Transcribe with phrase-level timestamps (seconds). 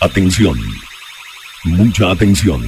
[0.00, 0.58] Atención.
[1.64, 2.62] Mucha atención.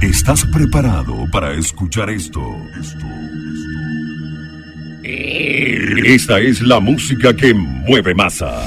[0.00, 2.40] ¿Estás preparado para escuchar esto?
[2.78, 3.06] Esto,
[5.02, 6.06] esto.
[6.06, 8.62] Esta es la música que mueve masa.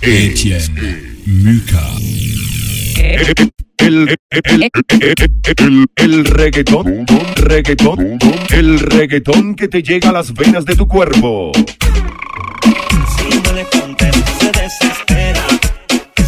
[0.00, 1.82] Etienne Muka.
[3.78, 4.70] El, el,
[5.58, 7.04] el, el, reggaetón,
[7.36, 8.18] reggaetón,
[8.50, 11.52] el reggaetón que te llega a las venas de tu cuerpo
[14.46, 15.44] se desespera.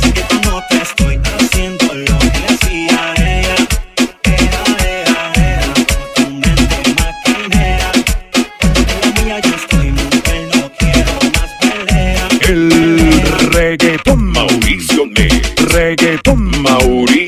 [0.00, 3.56] Sé que con otra estoy haciendo lo que le hacía a ella.
[4.24, 5.74] Era, era, era,
[6.14, 7.92] tu mente maquinera.
[9.02, 12.28] La mía yo estoy mujer, no quiero más pelea.
[12.48, 15.28] El reggaetón Mauricio me.
[15.72, 17.27] Reggaetón Mauricio.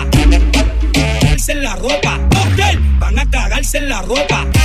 [3.91, 4.60] la ropa.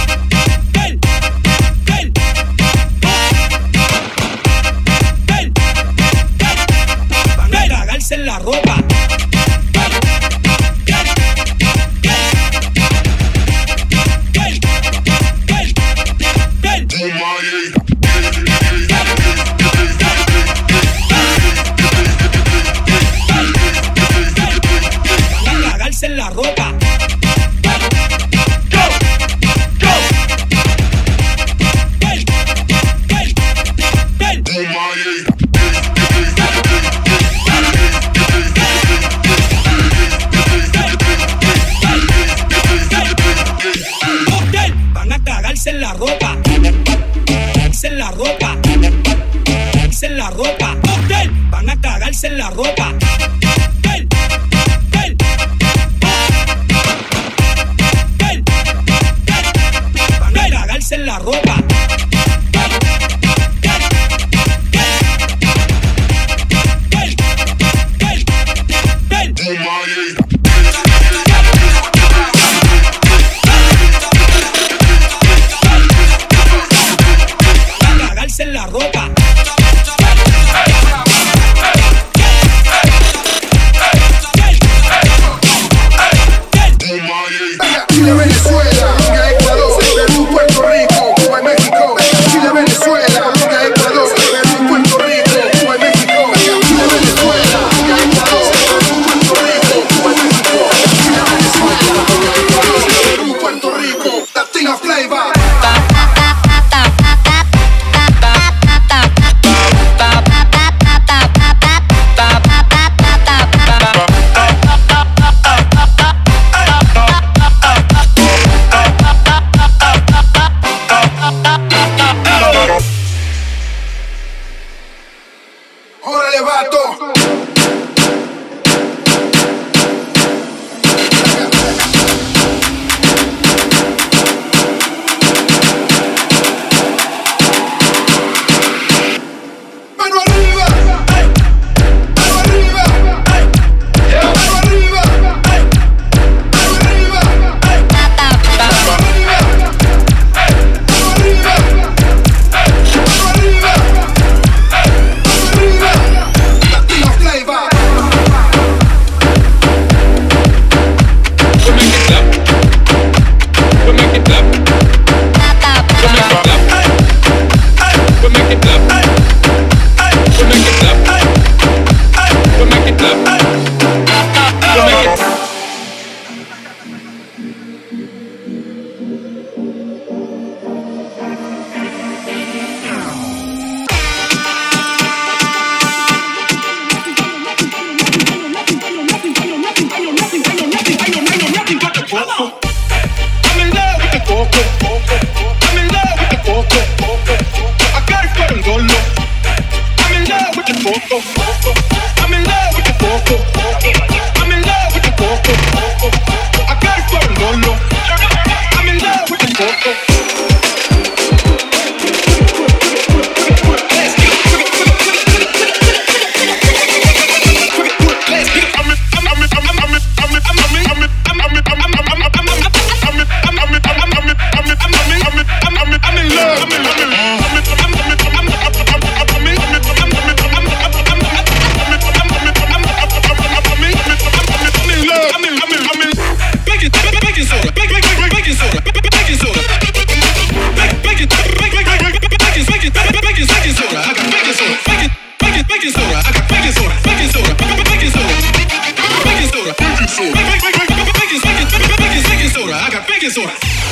[253.20, 253.85] despegues.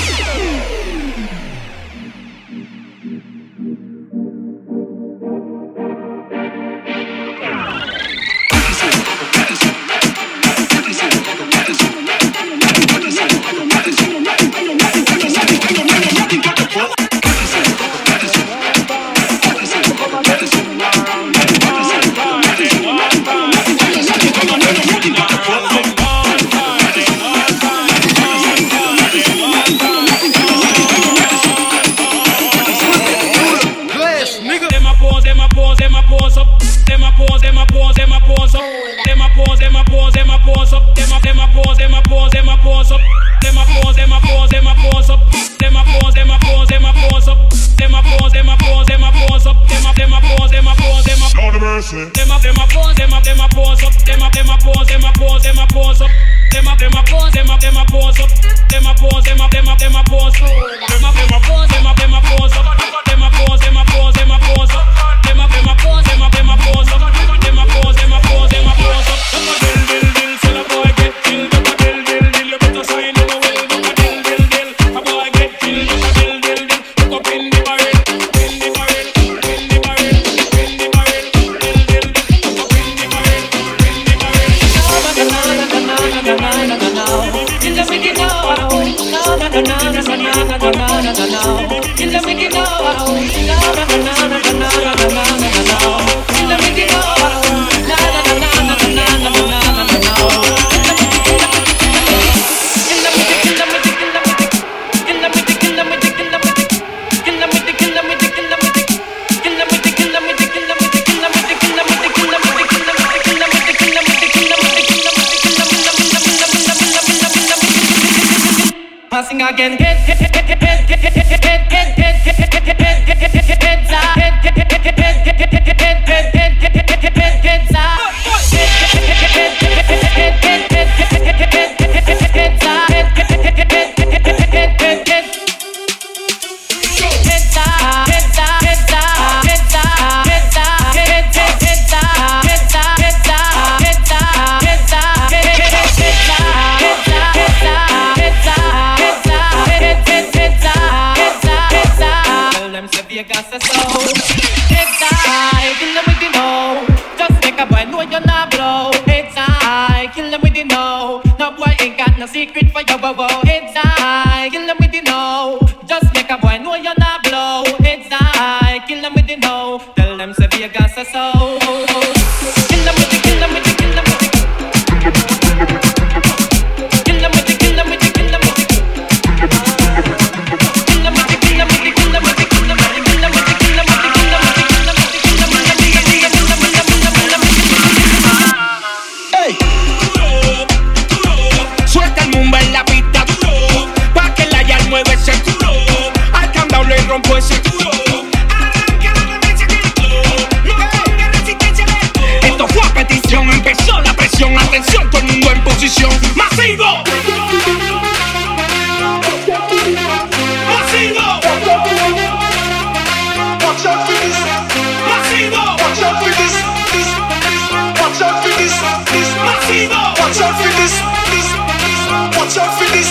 [222.54, 223.10] Watch out for this.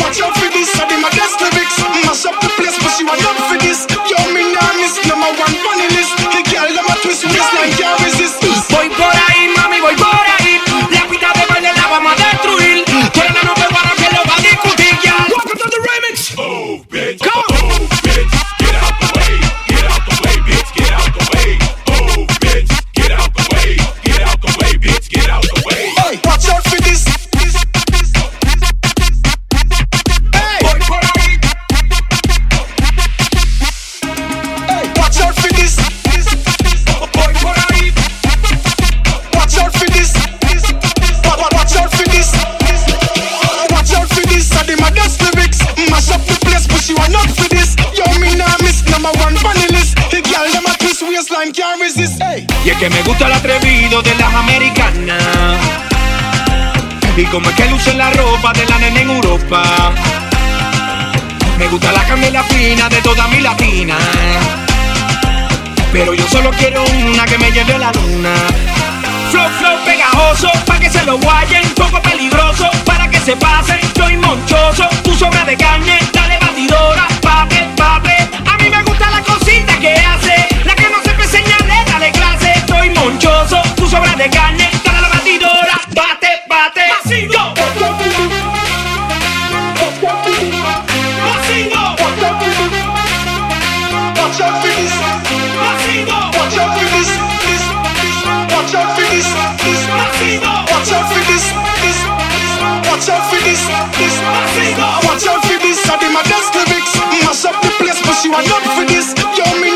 [0.00, 0.80] Watch out for this.
[0.80, 1.76] I did my best lyrics.
[2.06, 3.97] Mash up the place, but you are not for this.
[52.68, 55.22] Y es que me gusta el atrevido de las americanas.
[57.16, 59.62] Y como es que luce la ropa de la nena en Europa.
[61.58, 63.96] Me gusta la candela fina de toda mi latina.
[65.94, 68.34] Pero yo solo quiero una que me lleve a la luna.
[69.30, 71.66] Flow, flow pegajoso, pa' que se lo guayen.
[71.70, 73.80] Poco peligroso, para que se pasen.
[73.96, 75.98] Soy monchoso, tu sobra de carne.
[76.12, 78.27] Dale batidora, pate, pate.
[83.08, 84.68] Monchoso, tu sobra de carne.
[84.84, 86.84] Dale a la batidora, bate, bate.
[87.28, 87.54] Go.
[91.24, 91.82] Masingo.
[94.18, 94.92] Watch out for this.
[95.56, 96.18] Masingo.
[96.36, 97.08] Watch out for this.
[97.48, 97.64] This.
[97.96, 98.16] This.
[98.52, 99.28] Watch out for this.
[99.64, 99.82] This.
[99.88, 100.52] Masingo.
[100.68, 101.44] Watch out for this.
[101.80, 101.98] This.
[102.88, 103.62] Watch out for this.
[103.96, 104.14] This.
[104.20, 104.88] Masingo.
[105.08, 105.80] Watch out for this.
[105.88, 106.92] I did my best lyrics.
[107.24, 109.16] Mash up the place, but you are not for this.
[109.32, 109.67] Yo, me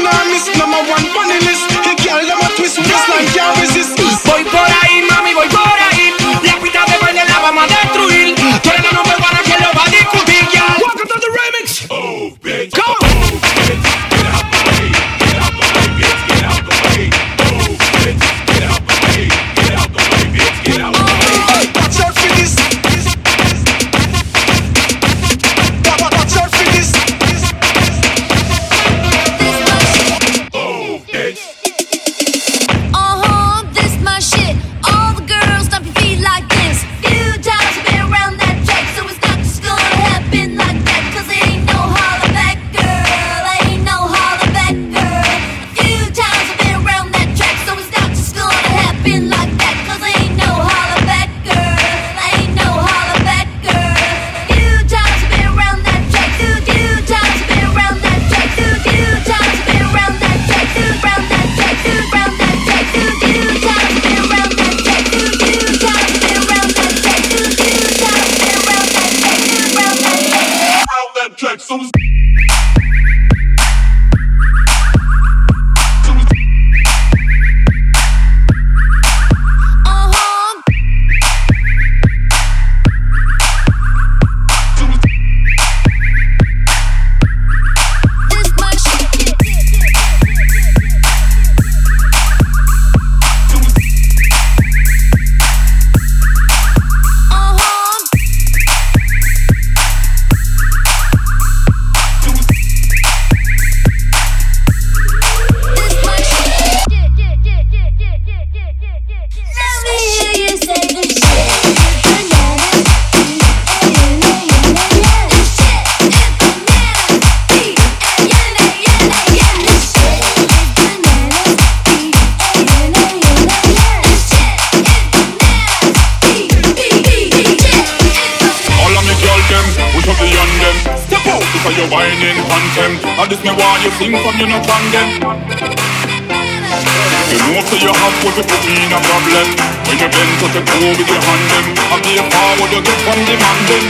[141.33, 143.85] your hand them, I a forward you get from the man them.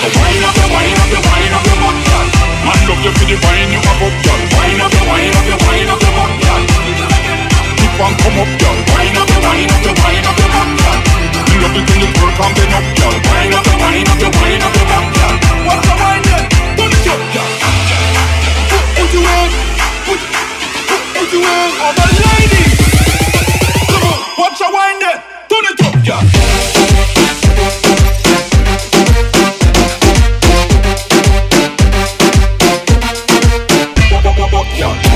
[0.00, 2.26] So wine up your wine up your wine up your girl.
[2.64, 4.40] Man love you for the wine you have up, girl.
[4.54, 6.62] Wine up your wine up your wine up your girl.
[7.78, 8.76] Keep on come up, girl.
[8.94, 11.00] Wine up your wine up your wine up your girl.
[11.50, 13.14] You love you work and bend up, girl.
[13.26, 15.34] Wine up your wine up your wine up your girl.
[15.66, 16.44] What's the wine then?
[16.78, 17.50] Pull it up, girl.
[18.70, 19.22] Put, put you.
[20.04, 20.20] Put,
[20.88, 21.70] put, put you in.
[21.80, 22.73] All the ladies.
[24.36, 25.22] Watch your wine then.
[25.48, 26.94] Turn it up, girl.
[34.52, 35.13] Watch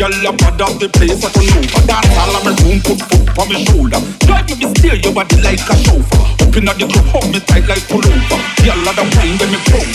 [0.00, 1.68] girl, I'm bad off the place, I can move.
[1.68, 1.84] know.
[1.84, 4.00] That's all of my room, put foot on my shoulder.
[4.24, 6.24] Drive me, me steer your body like a chauffeur.
[6.40, 8.40] Up in the club, hold me tight like pullover.
[8.64, 9.92] Girl, I don't mind when me prone.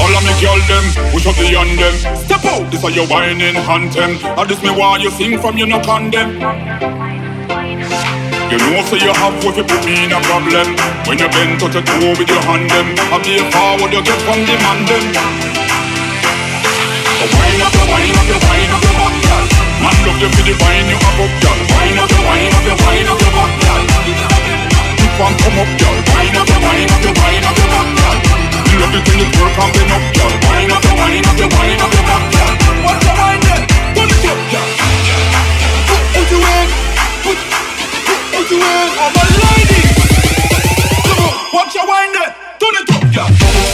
[0.00, 3.06] All of me girl them, push up the on them Step out, this are your
[3.10, 4.12] whining them.
[4.38, 6.40] All this me why you sing from, you no condemn
[8.52, 10.76] you know so you have what you put me in a problem
[11.08, 14.04] When you bend touch a toe with your hand them I be a forward you
[14.04, 15.04] get from demand, them
[17.16, 18.81] So wind up, you wind up, you wind up
[19.82, 20.54] Man you the
[20.86, 21.58] you up, girl.
[21.74, 23.18] Wine up wine up wine up
[23.66, 23.82] girl.
[25.18, 25.96] Come up, girl.
[26.06, 27.58] Wine up wine up wine up
[27.98, 28.16] girl.
[28.70, 28.78] You
[29.90, 30.32] up, girl.
[30.46, 31.94] Wine up wine up wine up
[32.30, 32.54] girl.
[32.86, 33.42] Wine
[34.12, 34.66] it up, girl.
[36.14, 36.40] Put your
[37.24, 37.38] put,
[38.30, 38.62] put your
[39.42, 39.82] lady.
[41.52, 42.14] Watch your wine.
[42.60, 43.71] Turn it up, girl.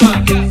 [0.00, 0.47] Yeah.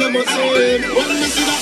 [0.00, 0.96] Drive up the limousine.
[0.96, 1.59] When me see that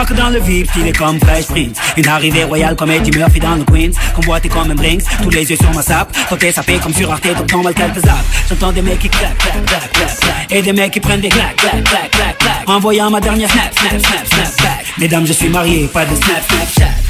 [0.00, 1.76] Dans le VIP, stylé comme Fresh Prince.
[1.98, 3.92] Une arrivée royale comme Eddie Murphy dans le Queens.
[4.14, 7.26] Convoité comme un Brinks, tous les yeux sur ma sape Côté sapé comme sur Arte,
[7.36, 10.52] donc normal quelques zappes J'entends des mecs qui claquent, claquent, claquent, claquent, claquent.
[10.52, 13.78] Et des mecs qui prennent des claques, claques, claques, claques, claques Envoyant ma dernière snap,
[13.78, 17.09] snap, snap, snap, back Mesdames, je suis marié, pas de snap, snapchat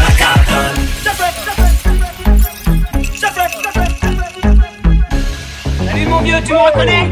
[6.11, 7.09] mon vieux, tu me reconnais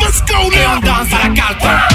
[0.00, 0.80] Let's go Et on now.
[0.80, 1.89] danse à la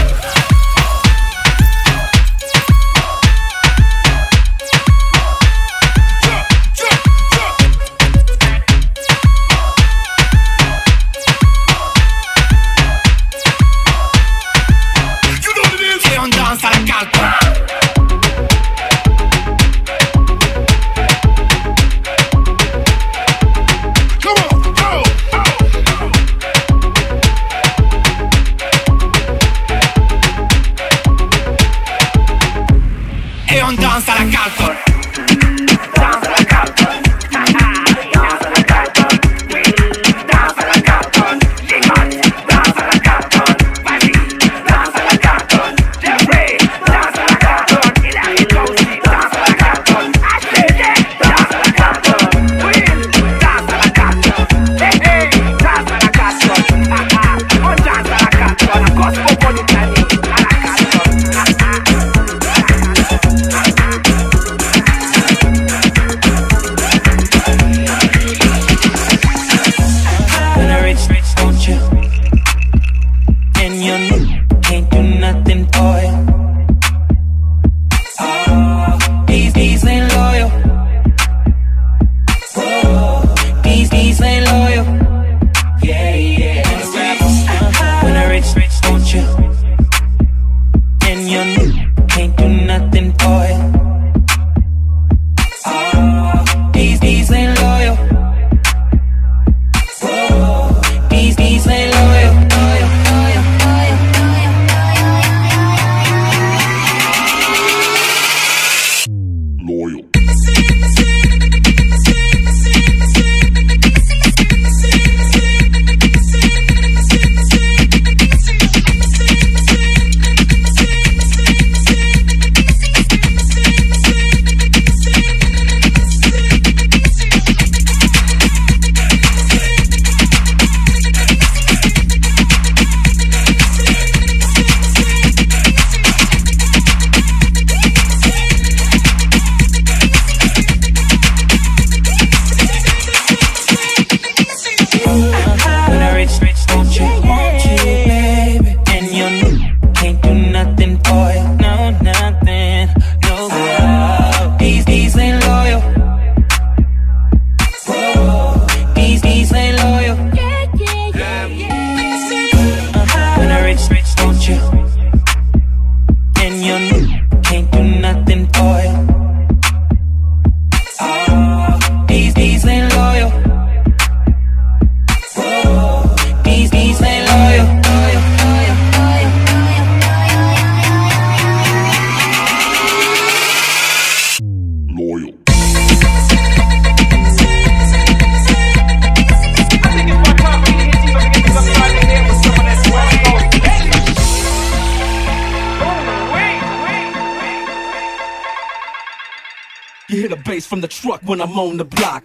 [200.08, 202.24] You hear the bass from the truck when I'm on the block.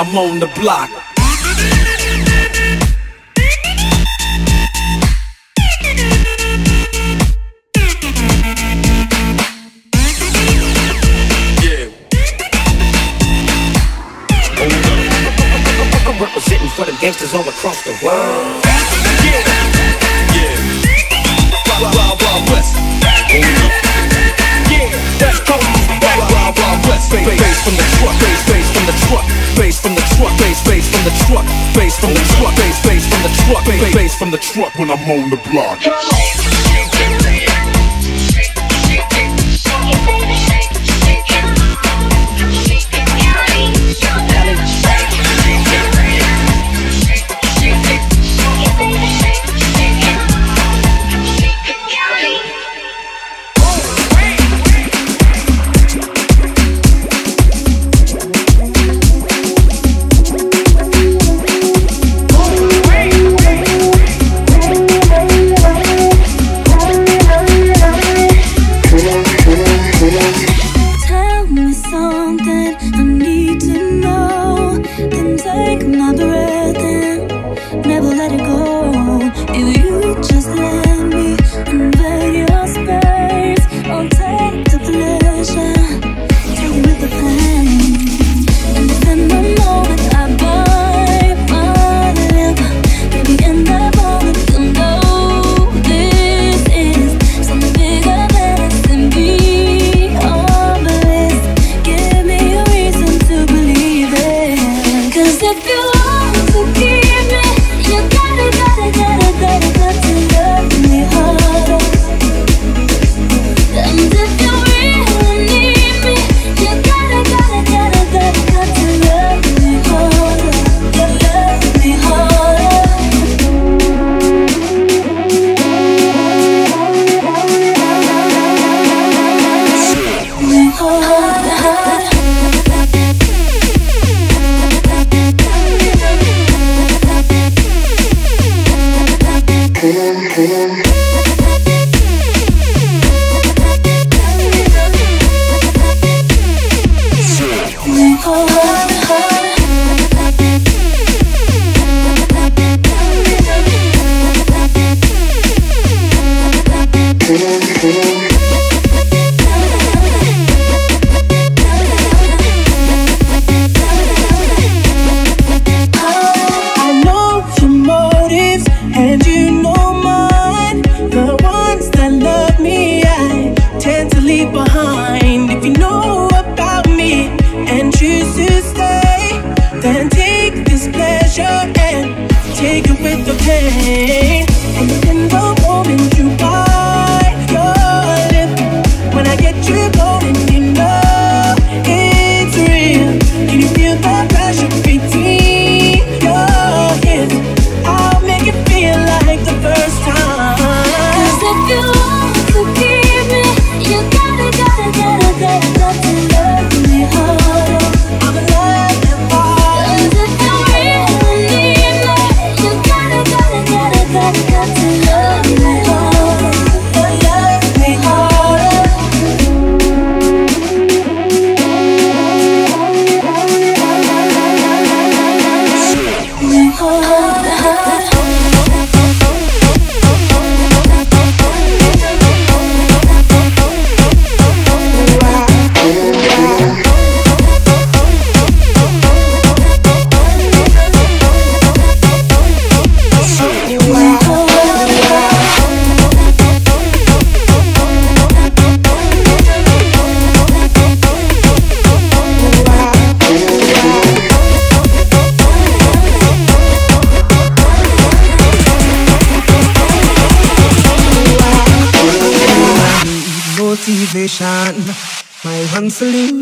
[0.00, 0.88] I'm on the block.
[11.64, 11.90] Yeah.
[16.20, 18.37] Representing for the gangsters all across the world.
[34.58, 36.47] truck when I'm on the block.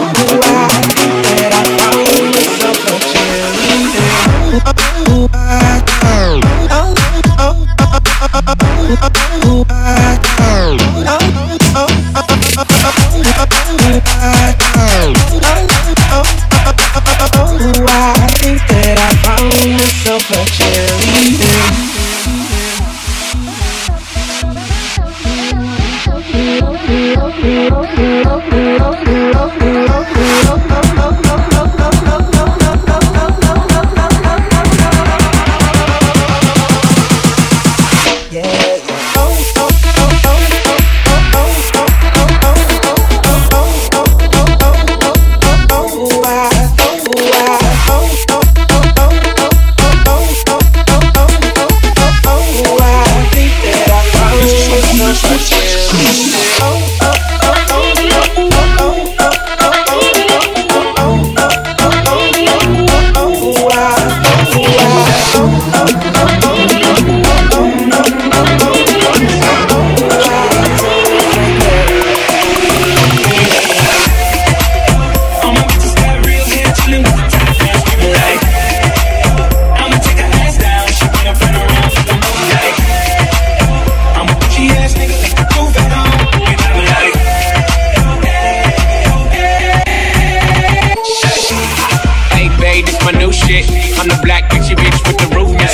[0.00, 1.27] I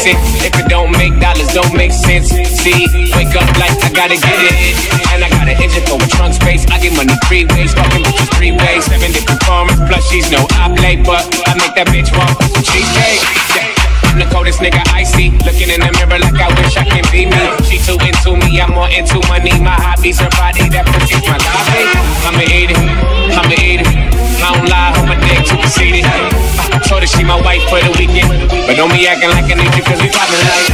[0.04, 0.20] missing.
[0.44, 2.28] If it don't make dollars, don't make sense.
[2.28, 2.86] See,
[3.16, 4.52] wake up like I gotta get it.
[5.12, 6.66] And I got an engine for a trunk space.
[6.68, 8.84] I get money three ways, fucking bitches three ways.
[8.84, 13.22] Seven different farmers, plus she's no oblate, but I make that bitch with some cheesecake.
[13.56, 13.83] Yeah.
[14.14, 15.34] I'm the coldest nigga icy.
[15.42, 17.34] Looking in the mirror like I wish I can be me.
[17.66, 19.50] She too into me, I'm more into money.
[19.58, 21.82] My hobbies, her body, that pussy's my lobby.
[22.22, 23.90] I'ma eat it, I'ma eat it.
[24.38, 26.06] I don't lie, on my dick too conceited.
[26.06, 28.30] I told her she my wife for the weekend,
[28.70, 30.70] but don't be acting like I need you cause we poppin' like.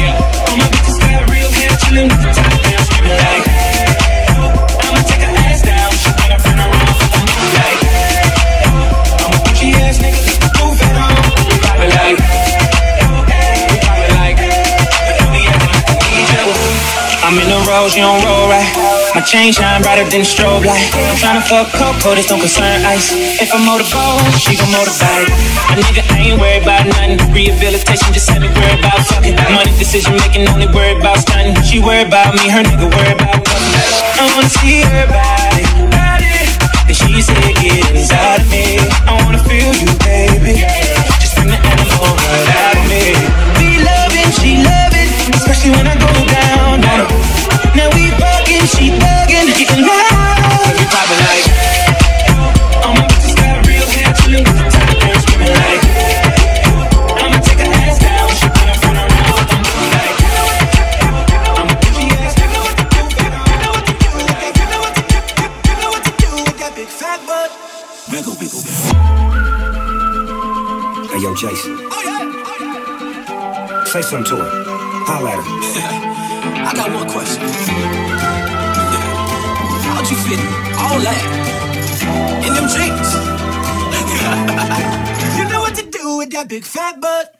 [0.00, 3.45] Yeah, all my bitches got real hair, chillin' with the top down, screamin' like.
[17.44, 18.68] Goes, you don't roll right.
[19.14, 20.88] My chain shine brighter than the strobe light.
[20.94, 23.12] I'm tryna fuck Coco, this don't concern ice.
[23.12, 25.28] If I'm motorboat, she gon' motorbike.
[25.72, 27.18] A nigga I ain't worried about nothing.
[27.32, 29.36] Rehabilitation just had me worried about fucking.
[29.52, 31.56] Money decision making, only worried about stunning.
[31.62, 33.76] She worried about me, her nigga worried about nothing.
[34.16, 35.64] I wanna see her body.
[35.92, 36.40] body.
[36.88, 38.78] And she said, get inside of me.
[39.08, 40.62] I wanna feel you, baby.
[41.20, 43.12] Just bring the animal right out of me.
[43.58, 44.85] We loving, she loving,
[45.34, 46.80] especially when I go down.
[47.74, 50.72] Now we fucking, she bugging, getting loud.
[50.78, 51.46] We popping like.
[52.84, 55.82] All my bitches got real hair, chillin' with the top down, screaming like.
[57.20, 59.46] I'ma take her ass down, she put her front around.
[59.50, 60.18] I'm looking like.
[61.58, 63.02] I'm a bitchy ass nigga, what to do?
[63.02, 64.08] You what to do.
[64.56, 65.18] You what to do,
[65.66, 67.50] you know what to do with that big fat butt.
[68.12, 68.86] Wiggle, wiggle, wiggle.
[71.10, 71.74] Hey, yo, Jason.
[71.90, 71.94] Oh,
[73.28, 74.85] oh, Say something to her.
[75.08, 76.66] Holla at her.
[76.68, 77.42] I got one question.
[79.86, 80.40] How'd you fit
[80.82, 81.22] all that
[82.46, 83.10] in them jeans?
[85.36, 87.34] You know what to do with that big fat butt.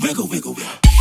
[0.00, 0.91] Wiggle, wiggle, wiggle.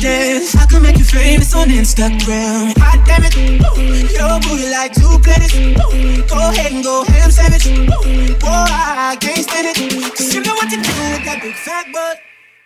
[0.00, 2.76] Your I can make you famous on Instagram.
[2.78, 5.52] Hot damn it, your booty like two planets.
[6.28, 7.66] Go ahead and go ham sandwich.
[7.66, 10.16] Ooh, boy, I can't stand it.
[10.16, 12.18] Cause you know what to do with that big fat butt.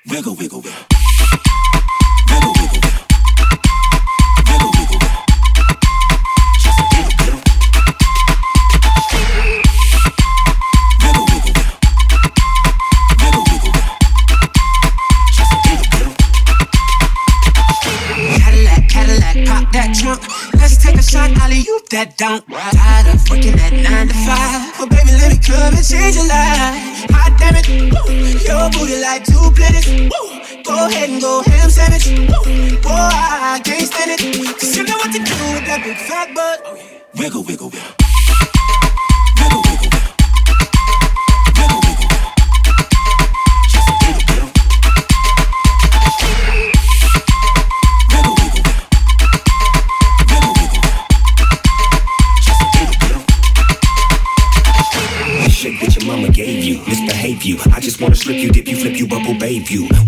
[0.09, 0.97] Wiggle, wiggle, wiggle.
[21.91, 22.47] That don't.
[22.49, 24.75] Tired of working at nine to five.
[24.81, 27.11] Oh, baby, let me come and change your life.
[27.13, 29.87] Hot damn it, ooh, your booty like two planets.
[30.67, 32.07] Go ahead and go ham sandwich.
[32.09, 34.59] Ooh, boy, I can't stand it.
[34.59, 36.63] Cause you know what to do with that big fat butt.
[36.65, 36.79] Oh,
[37.19, 37.96] wiggle, wiggle, wiggle.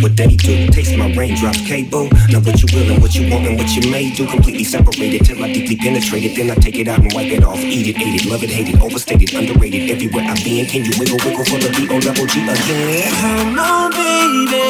[0.09, 2.09] What they do, taste my raindrops, cable.
[2.32, 4.26] Now what you will and what you want and what you may do.
[4.26, 6.34] Completely separated till I deeply penetrate it.
[6.34, 7.59] Then I take it out and wipe it off.
[7.59, 9.90] Eat it, ate it, love it, hate it, overstated, underrated.
[9.90, 13.12] Everywhere I've been, can you wiggle, wiggle for the B O double G again?
[13.20, 14.64] Come on, baby,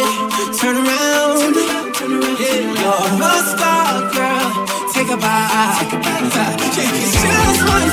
[0.59, 1.55] turn around.
[1.55, 4.67] Yeah, you're a star, girl.
[4.91, 5.87] Take a bite.
[6.75, 7.87] It's just one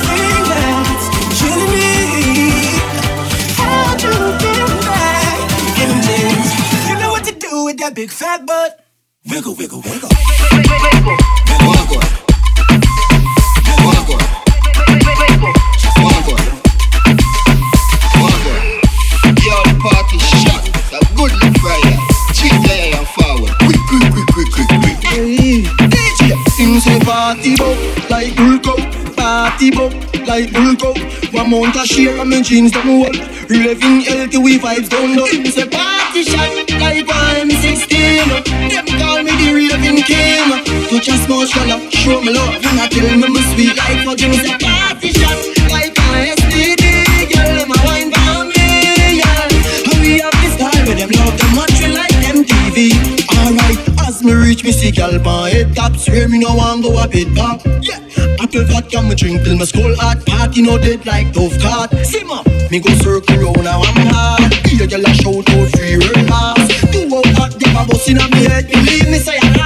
[7.96, 8.84] big fat butt.
[9.30, 10.10] Wiggle, wiggle, wiggle.
[25.16, 26.36] Hey, DJ.
[26.58, 29.16] Him say party bop like Hulk out.
[29.16, 29.92] Party bop
[30.26, 31.32] like Hulk out.
[31.32, 33.35] One month a share and my jeans don't hold.
[33.48, 34.02] Raving
[34.42, 35.26] we vibes down low.
[35.26, 38.26] Him say party shot like one M16.
[38.70, 40.50] Them call me the raving king.
[40.90, 42.54] Touch a small shallow, show me love.
[42.54, 44.30] And I tell me me sweet like fucking.
[44.30, 45.38] Me say party shot
[45.70, 47.30] like one STD.
[47.30, 49.94] Girl, them a wine for me, yeah.
[49.94, 52.98] And we have this style where them love them much we like MTV.
[53.30, 53.78] Alright,
[54.08, 57.06] as me reach me see gal pan head top, swear me no want go a
[57.06, 57.62] bit back.
[57.82, 58.00] Yeah,
[58.46, 60.24] apple vodka me drink till my skull hot.
[60.26, 61.90] Party no dead like tough card.
[62.06, 64.54] Simmer, me go circle round now I'm hard.
[64.66, 66.68] Hear gal a shout out free world pass.
[66.92, 68.68] Two hot, them a bust inna me head.
[68.70, 69.65] Believe me say I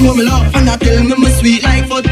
[0.00, 1.88] show me love and I tell me my sweet life.
[1.88, 2.09] foot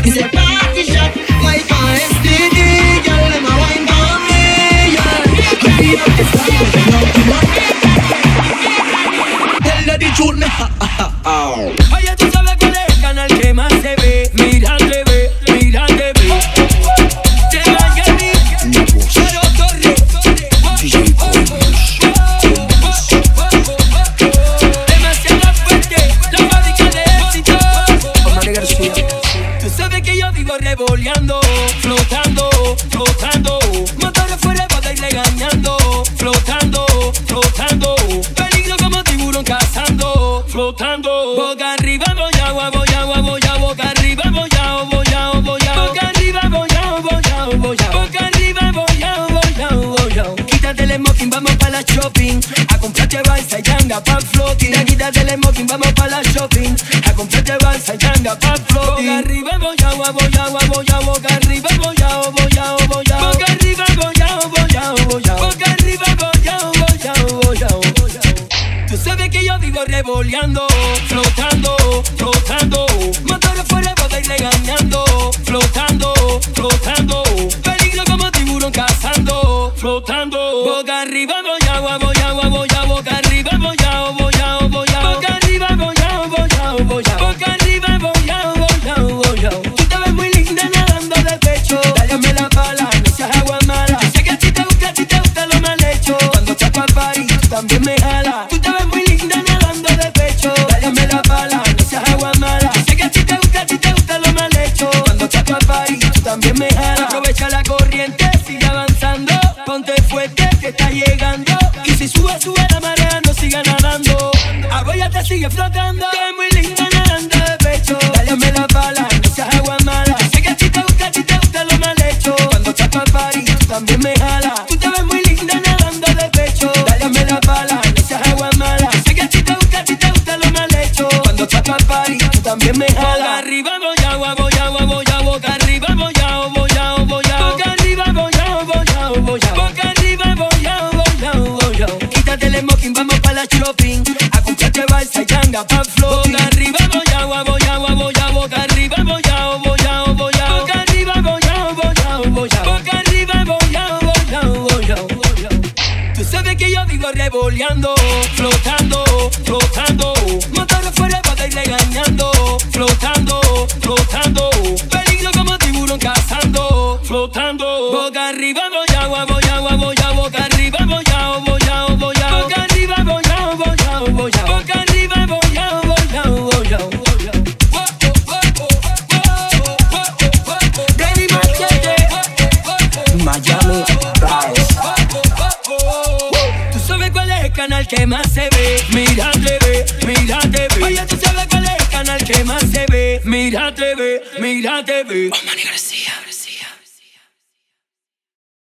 [115.50, 116.17] flotando.